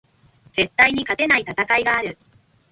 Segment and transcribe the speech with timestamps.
[0.53, 2.17] 絶対に勝てない戦いがある